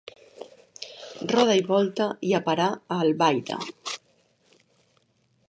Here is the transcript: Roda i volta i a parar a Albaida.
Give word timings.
Roda 1.33 1.57
i 1.59 1.61
volta 1.67 2.07
i 2.31 2.33
a 2.39 2.41
parar 2.49 2.71
a 2.73 2.99
Albaida. 3.05 3.61